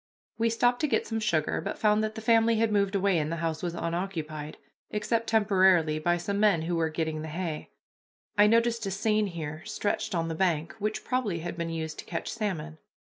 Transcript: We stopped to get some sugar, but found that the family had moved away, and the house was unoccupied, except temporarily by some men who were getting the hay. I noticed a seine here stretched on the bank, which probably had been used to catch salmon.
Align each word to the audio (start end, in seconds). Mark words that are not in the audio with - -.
We 0.39 0.49
stopped 0.49 0.79
to 0.81 0.87
get 0.87 1.05
some 1.05 1.19
sugar, 1.19 1.61
but 1.61 1.77
found 1.77 2.03
that 2.03 2.15
the 2.15 2.21
family 2.21 2.55
had 2.55 2.71
moved 2.71 2.95
away, 2.95 3.19
and 3.19 3.31
the 3.31 3.35
house 3.35 3.61
was 3.61 3.75
unoccupied, 3.75 4.57
except 4.89 5.27
temporarily 5.27 5.99
by 5.99 6.17
some 6.17 6.39
men 6.39 6.63
who 6.63 6.75
were 6.75 6.89
getting 6.89 7.21
the 7.21 7.27
hay. 7.27 7.69
I 8.35 8.47
noticed 8.47 8.83
a 8.87 8.89
seine 8.89 9.27
here 9.29 9.63
stretched 9.63 10.15
on 10.15 10.27
the 10.27 10.33
bank, 10.33 10.73
which 10.79 11.03
probably 11.05 11.41
had 11.41 11.55
been 11.55 11.69
used 11.69 11.99
to 11.99 12.05
catch 12.05 12.31
salmon. 12.33 12.79